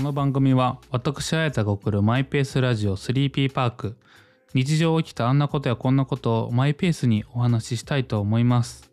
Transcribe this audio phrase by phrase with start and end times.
[0.00, 3.98] この番組は私あやたが送るマイペースラジオ 3P パーク。
[4.54, 8.90] 日常起きたあんなことやこんなことをマイペースにお話ししたいと思います、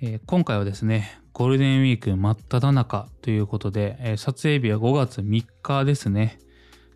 [0.00, 6.38] えー、今回はですねゴールデンウィーク真っ只中ということで、えー、撮影日は5月3日ですね。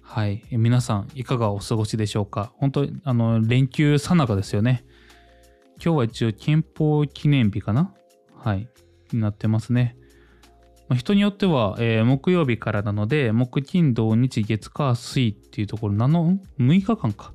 [0.01, 2.53] はい、えー、皆さんいかがお過ごしでしょうか？
[2.59, 4.85] 本当あの連休さなかですよね。
[5.85, 7.93] 今日は一応憲法記念日かな？
[8.37, 8.69] はい。
[9.13, 9.97] になってますね。
[10.89, 17.33] まあ、人によっては、えー、木曜日からなので、木金土日月火水っていうところ、7の、6日間か。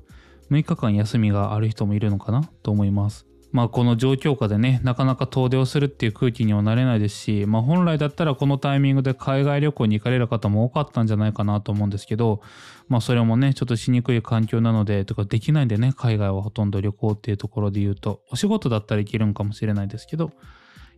[0.50, 3.26] 6日間休みがある人もいるのかなと思います。
[3.52, 12.40] まあこの状況下でね、なかなか遠出をするっていう空気にはなれないですし、まあ本来だったらこのタイミングで海外旅行に行かれる方も多かったんじゃないかなと思うんですけど、
[12.88, 20.30] まあそれもね、ちょっとしにくい環境なので、とかできないんでね、海外はほとんど旅行っていうところで言うと、お仕事だったら行けるんかもしれないですけど、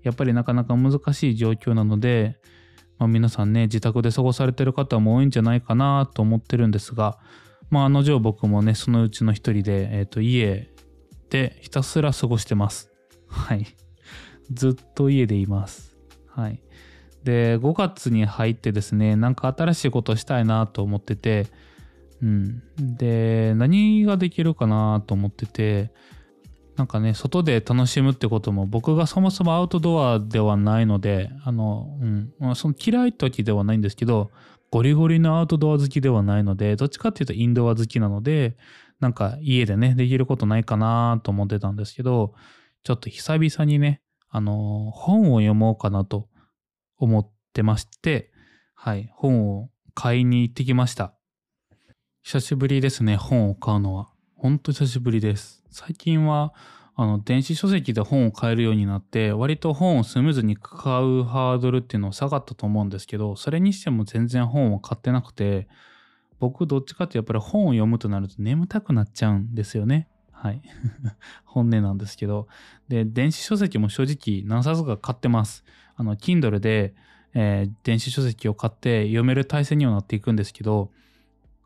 [0.02, 2.38] やっぱりなかなか難しい状況なので、
[2.98, 7.18] まあ、皆さんね自宅で過ごされてる方も多いんじゃないかなと思ってるんですが、
[7.70, 10.72] まあ、あの定僕もねそのうちの一人で、えー、と家
[11.30, 12.90] でひたすら過ごしてます。
[13.26, 13.66] はい。
[14.52, 15.96] ずっと家でいます。
[16.28, 16.60] はい。
[17.24, 21.46] で、5月に入ってですね、なんか新しいことしたいなと思ってて、
[22.20, 22.62] うん。
[22.78, 25.92] で、何ができるかなと思ってて、
[26.76, 34.30] なんかね、外で楽しむってことも僕がそもそもアウトドアではないので、あの、うん、まあ、その嫌い時ではないんですけど、
[34.70, 38.56] ゴリゴリのアウトドア好きではないので、どっちかっていうとインドア好きなので、
[39.00, 42.34] なんか家でね、できることないかなと思ってたんですけど、
[42.84, 44.00] ちょっと久々にね、
[44.30, 46.28] あの、本を読もうかなと
[46.96, 48.32] 思ってまして、
[48.74, 51.14] はい、本を買いに行ってきました。
[52.22, 54.11] 久しぶりですね、本を買うのは。
[54.42, 55.62] ほんと久しぶりです。
[55.70, 56.52] 最近は
[56.96, 65.68] あの電子書籍で本を買えるようになって割と本をスムーズに買うハードルっていうのは下がったと思うんですけどそれにしても全然本を買ってなくて
[66.40, 70.08] 僕どっちかってやっぱり本を読むとなると眠たくなっちゃうんですよね。
[70.32, 70.60] はい。
[71.46, 72.48] 本音なんですけど。
[72.88, 75.64] で、電子書籍も正直何冊か買ってます。
[75.94, 76.96] あの、Kindle で、
[77.32, 80.90] えー、電子書籍を買って読める体制にはなっていくんですけど、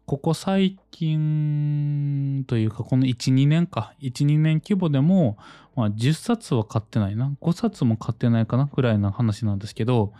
[0.07, 5.37] ここ最近というか、この1、2年か、1、2年規模でも、
[5.75, 10.13] まあ、10冊は買ってないな、5冊も買ってないかな、くらいな話なんですけど、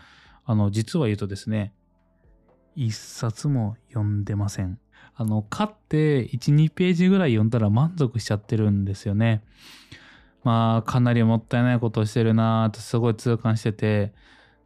[0.45, 1.73] あの、実は言うとですね、
[2.75, 4.77] 1冊も読んでません。
[5.15, 9.41] あの、買って1、2ページぐらい読んだら満足しちゃってるんですよね。
[10.43, 14.13] まあ、かなりもったいないことをしてるなーってすごい痛感してて、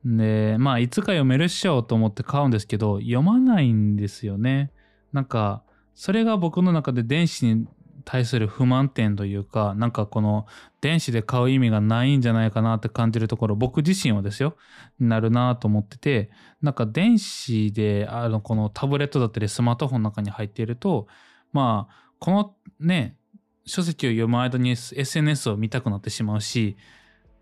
[0.04, 4.72] で、まあ、いつか読めるっしょと思って買うんですけど、読まないんですよね。
[5.14, 5.64] なんか
[5.94, 7.68] それが僕の中で電子に
[8.04, 10.46] 対する不満点というかなんかこの
[10.82, 14.56] 電子で買う意味がないんじゃないかなって感じるところ僕自身はですよ
[15.00, 16.30] なるなと思ってて
[16.62, 21.08] なんか電子であのこのタブレットだったりスマートフォンの中に入っていると
[21.54, 23.18] まあこのね
[23.66, 26.78] 書籍を読む間に SNS を見たくなってしまうし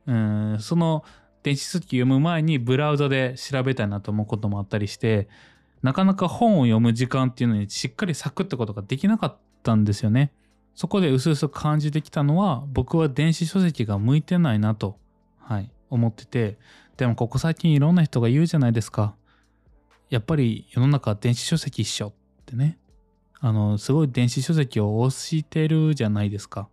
[0.05, 1.03] うんその
[1.43, 5.29] 電子書籍読む前にブラウザで調べたいなと思うこともあったりして
[5.81, 10.31] なかなか本を読む時間っていうのにしっかり咲くってことができなかったんですよね。
[10.75, 14.97] そこでうすうす感じてきたのは僕は電子書籍が向いてないなと、
[15.39, 16.57] はい、思ってて
[16.95, 19.15] でもここ最近いろんな人が言うじゃないですか。
[20.09, 22.13] やっぱり世の中電子書籍一緒っ
[22.45, 22.77] てね。
[23.41, 26.67] あの、すごい電子書籍を推してるじゃないですか。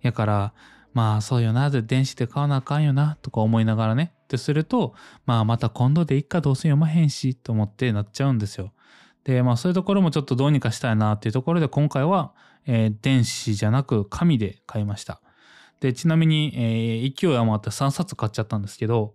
[0.00, 0.52] やから、
[0.94, 4.14] まあそうよな、電子で買わなあかんよな、とか思いながらね。
[4.26, 4.94] ってすると、
[5.24, 8.72] まあまた今度でいっかどうせ読まへんし、と思ってなっちゃうんですよ。
[9.24, 12.34] で、まあそういうところもちょっとどうにかしたいなっていうところで今回は、
[12.66, 15.20] えー、電子じゃなく紙で買いました。
[15.80, 19.14] で、ちなみに、えー、勢い余って3冊買っちゃったんですけど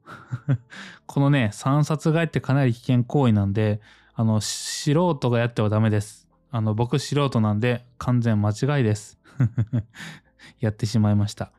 [1.08, 3.82] このね、3冊買いってかなり危険行為なんで、
[4.14, 6.28] あの、素人がやってはダメです。
[6.52, 9.20] あの、僕素人なんで完全間違いです。
[10.60, 11.52] やってしまいました。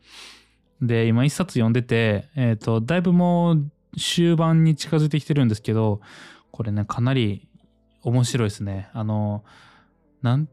[0.83, 6.01] で、今1冊読んでて、えっ、ー、と、だいぶもう終盤に近づいてきてるんですけど、
[6.51, 7.49] これね、かなり
[8.03, 8.91] 面白いですね。
[8.93, 9.45] あの、
[10.23, 10.49] なん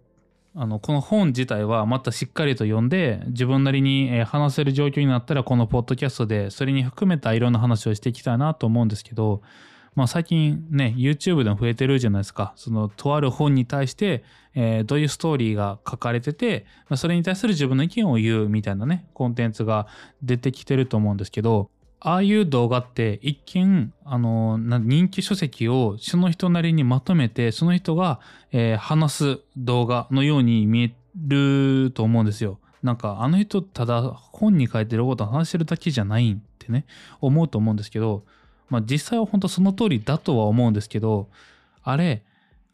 [0.55, 9.41] あのこの本自体はまたしっかりと読んで自分なりに話せる状況になったらこのポッドキャストでそれに含めたいろんな話をしていきたいなと思うんですけど
[9.95, 14.23] まあ、最近ね YouTube でも増えてるじゃないですかそのとある本に対して、
[14.55, 19.87] えー、どういうストーリーが書かれてて、まあ、それに対する自分の意見を言うみたいなねコンテンツが
[20.23, 21.69] 出てきてると思うんですけど
[22.01, 28.21] ああいう動画って一見あの人気書籍をその人なりにまとめてその人が、
[28.51, 30.93] えー、話す動画のように見え
[31.27, 32.59] ると思うんですよ。
[32.83, 36.85] なんかあの人ただ本に書いてることを話してるだけじゃないってね
[37.19, 38.23] 思うと思うんですけど
[38.69, 41.29] まあ、実際は本当その通りだとは思うんですけど
[41.83, 42.23] あれ、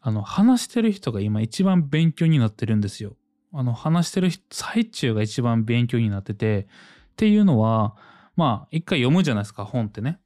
[0.00, 3.16] あの、話してる人が今一番勉強になってるんですよ。
[3.52, 6.66] あの、話してる最中が一番勉強になってて、
[7.12, 7.96] っていうのは、
[8.36, 10.18] まあ、一回読むじゃないですか、本ってね。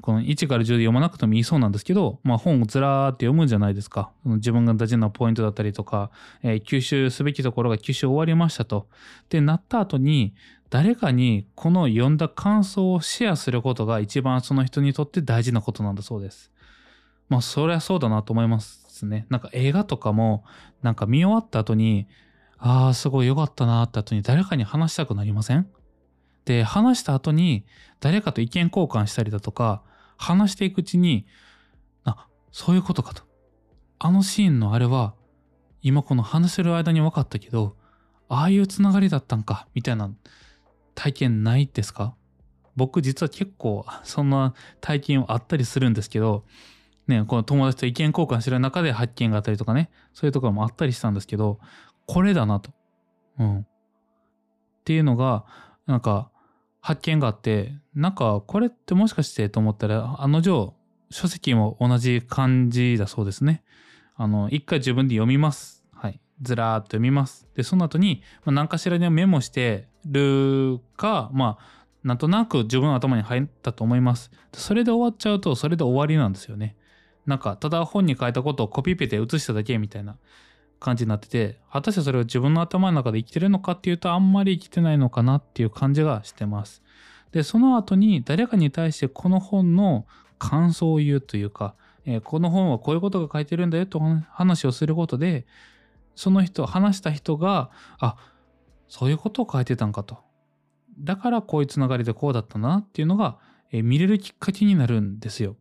[0.00, 4.12] この1から10で読まなくてもいいそうなんですけど、まあ、本をずらーって読むじゃないですか。
[4.24, 6.10] 自分が大事なポイントだったりとか、
[6.42, 8.88] えー、吸収すべきところが吸収終わりましたと。
[9.24, 10.34] ってなった後に、
[10.72, 16.50] 誰かにこの読んだ感想をシェアすることが一番その人にとって大事なことなんだそうです。
[17.28, 19.26] まあ、そりゃそうだなと思いますね。
[19.28, 20.44] なんか映画とかも、
[20.80, 22.08] なんか見終わった後に、
[22.56, 25.68] ああ、すごい良かったなって後に誰かに話したくなりません？
[26.46, 27.66] で、話した後に
[28.00, 29.82] 誰かと意見交換したりだとか、
[30.16, 31.26] 話していくうちに、
[32.04, 33.24] あ、そういうことかと。
[33.98, 35.12] あのシーンのあれは、
[35.82, 37.76] 今この話してる間に分かったけど、
[38.30, 40.10] ああいうつながりだったんか、みたいな
[40.94, 42.14] 体験ないですか？
[42.76, 46.44] 僕実は結構 そんな体験あったりするんですけど、
[47.06, 51.58] ね、この友達と意見交換してる中で発見があったりとかね、そういうところもあったりしたんですけど、
[52.06, 52.70] これだなと。
[53.38, 53.60] うん。
[53.60, 53.66] っ
[54.84, 55.44] ていうのが、
[55.86, 56.30] なんか、
[56.80, 60.74] 発見があって、なんか、これってもしかしてと思ったら、あの定、
[61.10, 63.62] 書籍も同じ感じだそうですね。
[64.16, 65.84] あの、一回自分で読みます。
[65.92, 66.20] はい。
[66.40, 67.48] ずらーっと読みます。
[67.54, 74.30] で、その後に、ま、何かしらにメモしてるか、まあ、なんとなく自分の頭に入ったと思います。
[74.52, 76.76] それで終わっちゃうと、それで終わりなんですよね。
[77.26, 80.16] なんか、ただ本に書いたことをコピペで写しただけみたいな
[80.80, 86.82] 感じになってて、果たしてそれを自分の頭の中で生きてるのかっていうと、あんまり生きてないのかなっていう感じがしてます。
[87.30, 90.06] で、その後に誰かに対してこの本の
[90.38, 94.00] 感想を言うというか、えー、この本はこういうことが書いてるんだよと
[94.30, 95.46] 話をすることで、
[96.14, 98.16] その人、話した人が、あ、
[98.92, 100.18] そういうことを書いてたんかと。
[101.00, 103.38] だからこういうつながりでこうだったなっていうのが、
[103.72, 105.56] え、見れるきっかけになるんですよ。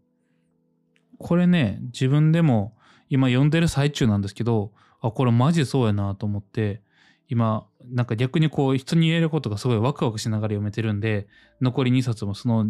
[1.18, 2.76] これね、自分でも
[3.08, 6.82] 今読んでる最中なんですけど、あ、これマジそうやなと思って、
[7.30, 11.30] 今、なんか逆にこう人に言えることがすごいワクワクしながら読めてるんで、
[11.62, 12.66] 残り2冊もその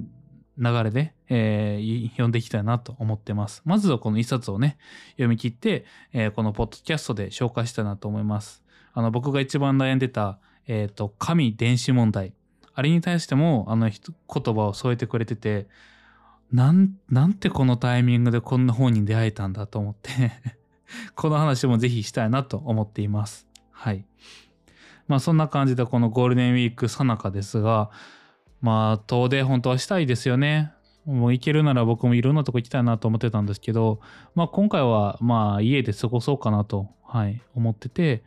[0.60, 3.64] 流れで、えー、読んでいきたいなと思ってます。
[3.66, 4.78] まずはこの1冊をね、
[5.14, 8.64] 読み切って、えー、このポッドキャストで紹介したいなと思います。
[8.94, 10.38] あの、僕が一番悩んでた、
[10.68, 12.34] えっ、ー、と、神電子問題。
[12.74, 15.68] あれに対しても、あの、言葉を添えてくれてて、
[16.52, 20.32] なん、なんてこのタイミングでこんな本に出会えたんだと思って
[21.16, 23.48] この話もぜひしたいなと思っています。
[23.72, 24.06] はい。
[25.08, 27.90] まあそんな感じでこのゴールデンウィークさなかですが、
[28.60, 30.74] まあ遠出本当はしたいですよね。
[31.06, 34.02] もう行けるなら僕もいろんなとこ行きたいなと思ってたんですけど、
[34.36, 38.24] まあ今回はまあ家で過ごそうかなと、はい、思ってて、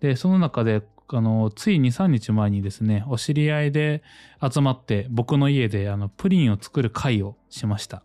[0.00, 4.02] で、その中であの、つい2、3日前にですね、お知り合いで
[4.42, 8.02] 集まって僕の家であのプリンを作る会をしました。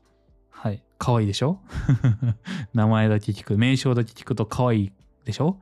[0.50, 0.84] はい。
[0.98, 1.60] 可愛いでしょ？
[2.74, 4.92] 名前だけ聞く、名称だけ聞くと可愛い
[5.26, 5.60] でしょ？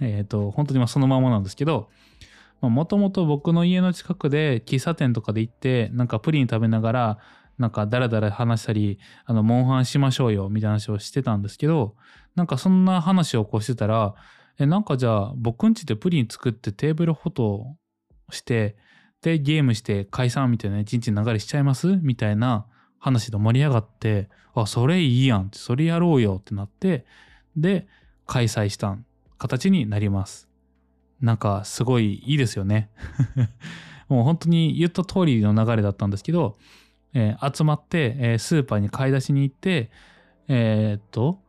[0.00, 1.88] えっ、ー、と、本当にまあそのままなんですけど、
[2.60, 7.18] もともと僕の家の近くで喫茶店とかで行って、なんかプリン食べながら、
[7.58, 11.94] なんかダラダラ話したり、あの、モンハンしましょうよ、みたいな話をしてたんですけど、
[12.34, 14.14] なんかそんな話をこうしてたら、
[14.58, 17.76] え、なんかじゃあ僕ん家でプリン作ってテーブルフォト
[18.30, 18.76] して、
[19.22, 21.96] で、ゲームして解散みたいな一日流れしちゃいます？
[21.96, 22.66] みたいな
[22.98, 27.04] 話で盛り上がって、あ、それいいやんって、それやろうよってなって、
[27.56, 27.86] で、
[28.26, 28.96] 開催した
[29.38, 30.48] 形になります。
[31.20, 32.90] なんかすごいいいですよね。
[34.08, 36.58] もう本当に言った通りの流れだったんですけど、
[37.14, 39.90] えー、集まって、えー、スーパーに買い出しに行って、
[40.48, 41.40] えー、っと、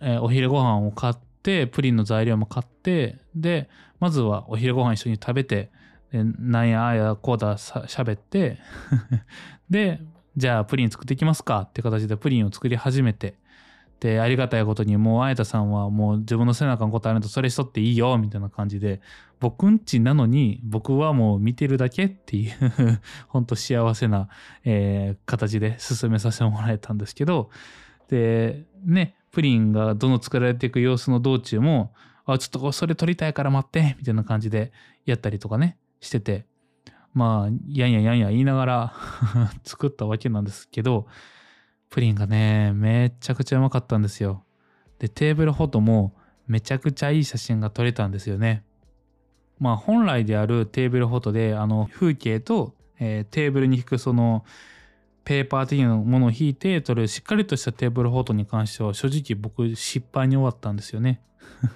[0.00, 3.68] えお昼ご飯を買って、プリンの材料も買って、で、
[4.00, 5.70] まずはお昼ご飯一緒に食べて、
[6.12, 8.58] なんやあやこうだしゃべって
[9.70, 10.00] で、
[10.36, 13.36] じゃあプリン作っていきますかって形でプリンを作り始めて、
[14.00, 19.00] で、ありがたいことにもうあやたさんはもう自分の背中のことあるとそれしとっていいよみたいな感じで、
[19.38, 22.52] 僕んちなのに僕はもう見てるだけっていう
[23.28, 24.28] 本当幸せな、
[24.64, 27.50] えー、形で進めさせてもらえたんですけど、
[28.08, 31.92] で、ね、プリンがどんどん作られていく様子の道中も、
[32.26, 34.72] あ、ちょっとそれ撮りたいから待って、みたいな感じで
[35.06, 36.46] やったりとかね、してて、
[37.14, 38.92] まあ、やんややんや言いながら
[39.64, 41.06] 作ったわけなんですけど、
[41.88, 44.44] プリンがね、めちゃくちゃうまかったんですよ。
[44.98, 46.14] で、テーブルフォトも
[46.46, 48.64] めちゃくちゃいい写真が撮れたんですよね。
[49.58, 54.44] まあ本来であるテーブルフォトで、あの風景と、えー、テーブルに引くその
[55.24, 61.20] ペーパー的なものを引いて撮るしっかりとしたテーブルフォートに関しては正直僕失敗に終わったんですよね。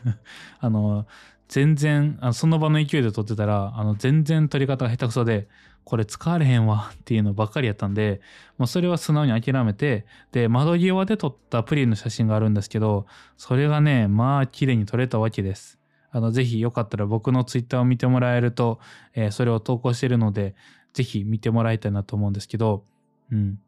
[0.59, 1.07] あの、
[1.49, 5.49] 全然あのその場の勢いで撮ってたらあの全然撮り方が下手くそで
[5.85, 8.21] これ使われへんわっていうのばっかりやったんで
[8.59, 15.79] もうそれは素直に諦めてで窓際で撮ったプリンの写真があるんですけどそれがねまあ綺麗に撮れたわけです
[16.11, 18.81] あのぜひよかったら僕のツイッターを見てもらえると、
[19.15, 20.57] えー、それを投稿してるので
[20.93, 22.85] ぜひ見てもらいたいなと思うんですけど
[23.33, 23.59] うん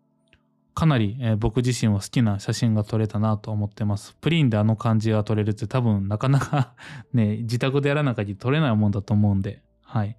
[0.74, 4.14] かなり、えー、僕自身は好きな写真が撮れたなと思ってます。
[4.20, 6.74] プリンであの感じが撮れるって多分なかなか
[7.12, 10.16] ね、自宅でやらなきゃ撮れないもんだと思うんで、はい。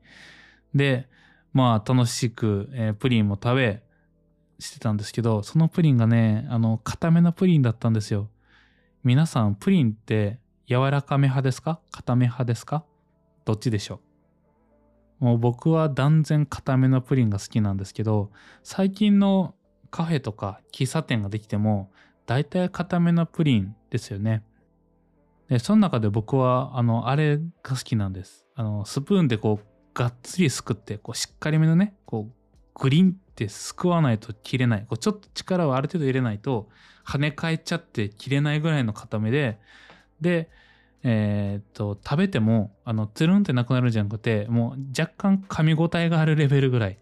[0.76, 1.08] で、
[1.54, 3.84] まあ楽しく、えー、プリンも食べ
[4.60, 8.30] してたんですけど、そのプリンがね、あの、固めのプリンだったんですよ。
[9.06, 11.80] 皆さん、プリンって柔らかめ派ですか？
[11.90, 12.84] 固め派ですか？
[13.46, 14.09] どっちでしょう？
[15.20, 18.32] もう僕は断然固めのプリンが好きなんですけど、
[18.64, 19.56] 最近の
[19.92, 21.92] カフェとか喫茶店ができても
[22.26, 24.44] 大体固めのプリンですよね。
[25.50, 28.46] で、その中で僕はあの、あれが好きなんです。
[28.56, 32.34] あの、スプーンでこう、がっつりすくって、こう、しっかりめのね、こう、
[32.80, 34.82] グリンってすくわないと切れない。
[34.82, 36.70] こうちょっと力をある程度入れないと
[37.06, 39.60] 跳ね返っちゃって切れないぐらいの固めで、
[40.22, 40.50] で、
[41.04, 46.98] えー、っと、食べても、あの、つるんってなくなるんじゃなくて、もう若干噛み応えがあるレベルぐらい。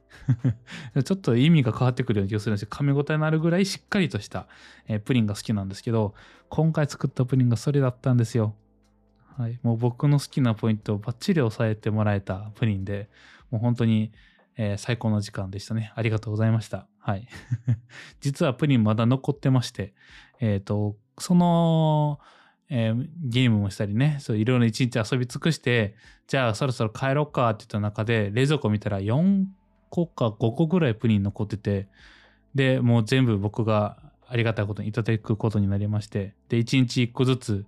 [1.03, 4.47] ちょっと意味が変わってくるような気がするんですけど、噛み応えのあるぐらいしっかりとした、
[4.87, 6.13] えー、プリンが好きなんですけど、
[6.49, 8.55] 今回作ったプリンがそれだったんですよ。
[9.37, 9.59] はい。
[9.63, 13.09] もう僕の好きなポイントをバッチリ押さえてもらえたプリンで、
[13.49, 14.11] もう本当に、
[14.57, 15.91] えー、最高の時間でしたね。
[15.95, 16.87] ありがとうございました。
[16.99, 17.27] はい。
[18.21, 19.93] 実はプリンまだ残ってまして、
[20.39, 22.19] えっ、ー、と、その、
[22.69, 25.95] えー、ゲームもしたりね、そういろいろ一日遊び尽くして、
[26.27, 29.45] じゃあそろそろ帰ろうかって言った中で、冷蔵庫見たら4
[29.89, 31.87] 個か5個ぐらいプリン残ってて、
[32.55, 33.97] で、もう全部僕が
[34.27, 37.65] ありがたいことにいただくことになりまして、で、1日1個ずつ、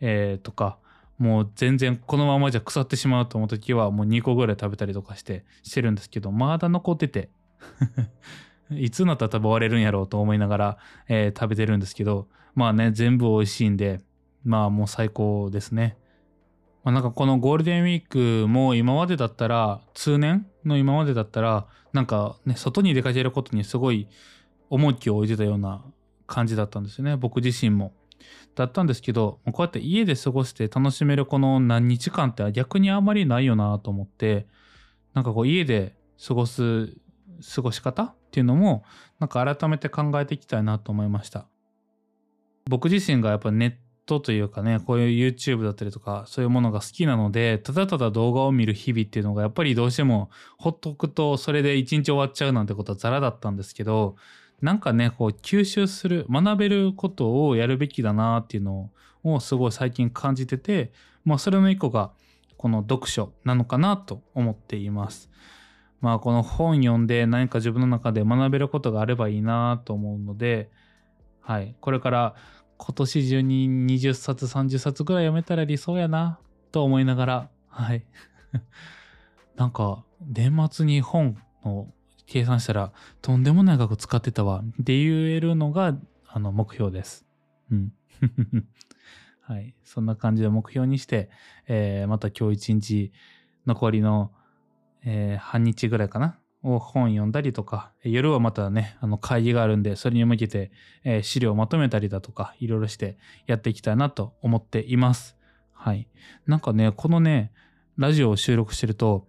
[0.00, 0.78] えー、とか、
[1.18, 7.30] もう全然このままじゃ腐ってしまうと思う時はもう2個ぐらい食べたりとかしてしてるんですけど、まだ残ってて。
[8.70, 14.00] いつになったら食べ終われるんやろうと思いながら、えー、食べてるんですけど、まあね、全部美味しいんで、
[14.44, 15.96] まあもう最高ですね。
[16.84, 24.08] まあ、なんかこのゴールデンウィークも今までだったら、通年の今までだったら、なんかね、外に出かけることにすごい
[24.70, 25.84] 重きを置いてたような
[26.26, 27.92] 感じだったんですよね、僕自身も。
[28.54, 34.46] だったんですけど、こうやって家で過ごして楽しめるこの何日間って逆にあんまりないよなと思って、
[35.14, 35.94] なんかこう家で
[36.26, 36.96] 過ごす
[37.54, 38.84] 過ごし方っていうのも、
[39.18, 41.46] なんか改めて考えていきたいなと思いました。
[42.68, 43.74] 僕自身がやっぱネッ
[44.06, 54.16] トというかね、こういう YouTube だったりとか、そういうものが好きなので、ただただ動画を見る日々っていうのが、やっぱりどうしてもほっとくと、それで一日終わっちゃうなんてことはザラだったんですけど、
[54.60, 58.90] なんかね、こう吸収する、学べることをやるべきだなっていうの
[59.24, 60.92] をすごい最近感じてて、
[61.24, 62.12] まあそれの一個が
[62.56, 65.30] この読書なのかなと思っています。
[66.00, 70.70] まあこの本読んで何か自分の中で学べることがあればいいなと思うので、
[71.40, 72.34] はい、これから
[72.84, 76.40] 今年中に20冊30冊ぐらい読めたら理想やな
[76.72, 78.04] と思いながらはい。
[79.54, 81.86] なんか年末に本の
[82.26, 85.96] 計算したらとんでもない額使ってたわって言えるのが
[86.26, 87.24] あの目標です。
[87.70, 87.92] うん。
[89.42, 89.76] はい。
[89.84, 91.30] そんな感じで目標にして、
[91.68, 93.12] えー、また今日一日
[93.64, 94.32] 残りの、
[95.04, 100.70] えー、半日ぐらいかな本読んだりとか、夜はまたね、あの会議があるんで、それに向けて、
[101.04, 105.36] えー、資料をまとめたりだとか、いろいろしてやっていきたいなと思っています。
[105.72, 106.08] はい。
[106.46, 107.50] なんかね、このね、
[107.98, 109.26] ラジオを収録してると、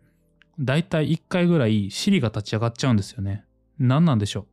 [0.59, 3.45] だいたい1回ぐらい Siri が立ち上がっちゃうんですよね。
[3.79, 4.45] 何なんでしょ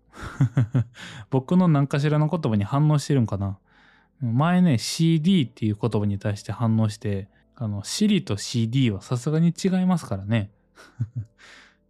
[0.75, 0.85] う？
[1.31, 3.59] 僕の何かしらの言葉に反応してるんかな？
[4.23, 10.51] 前ね、CD っていう言葉に対して反応して、あの、Siri と CD はさすがに違いますからね。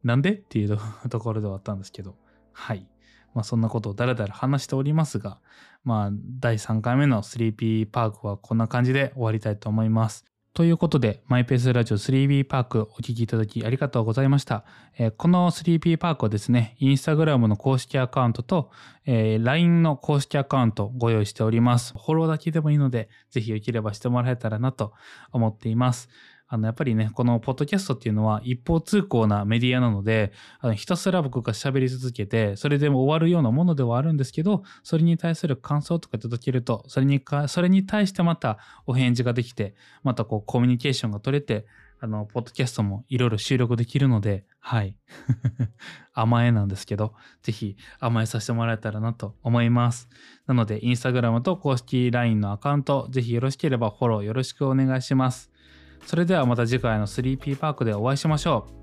[0.04, 0.32] なんで？
[0.32, 0.78] っていう
[1.08, 2.16] ところではあったんですけど、
[2.52, 2.86] はい。
[3.34, 5.38] まあそんなことをだらだら話しておりますが、
[5.84, 10.24] まあ第3回目の 3P パークはこんな感じで終わりたいと思います。
[10.52, 14.64] ということで、マイペースラジオ 3B パークお聴きいただきありがとうございました。
[14.98, 18.72] えー、この 3P パークはですね、インスタグラムの公式アカウントと、
[19.06, 21.92] えー、LINE の公式アカウントご用意しております。
[21.92, 24.92] フォローだけでもいいので、ぜひよければしてもらえたらなと
[25.30, 26.08] 思っています。
[26.52, 41.66] あの、やっぱりね、このポッドキャストっていうのは一方通行なメディアなので、あのひたすら僕が喋り続けて、それでも終わるようなものではあるんですけど、それに対する感想とか届けると、それにか、それに対してまたお返事ができて、またこうコミュニケーションが取れて、
[42.02, 44.96] あの、ポッドキャストもいろいろ収録できるので、はい。
[46.14, 50.08] 甘えなんですけど、ぜひ甘えさせてもらえたらなと思います。
[50.46, 55.49] なので、インスタグラムと公式 LINE のアカウント、ぜひよろしければフォローよろしくお願いします。
[56.04, 58.79] それではまた次回の 3P パークでお会いしましょう。